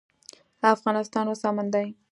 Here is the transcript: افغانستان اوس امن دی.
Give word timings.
افغانستان 0.73 1.25
اوس 1.29 1.41
امن 1.49 1.67
دی. 1.73 1.87